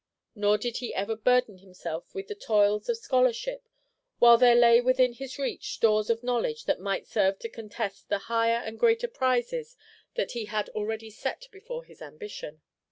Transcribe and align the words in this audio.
Nor 0.33 0.57
did 0.57 0.77
he 0.77 0.95
ever 0.95 1.15
burden 1.15 1.59
himself 1.59 2.15
with 2.15 2.27
the 2.27 2.33
toils 2.33 2.89
of 2.89 2.97
scholarship 2.97 3.69
while 4.17 4.35
there 4.39 4.55
lay 4.55 4.81
within 4.81 5.13
his 5.13 5.37
reach 5.37 5.73
stores 5.73 6.09
of 6.09 6.23
knowledge 6.23 6.65
that 6.65 6.79
might 6.79 7.05
serve 7.05 7.37
to 7.37 7.49
contest 7.49 8.09
the 8.09 8.17
higher 8.25 8.63
and 8.65 8.79
greater 8.79 9.07
prizes 9.07 9.77
that 10.15 10.31
he 10.31 10.45
had 10.45 10.69
already 10.69 11.11
set 11.11 11.47
before 11.51 11.83
his 11.83 12.01
ambition. 12.01 12.61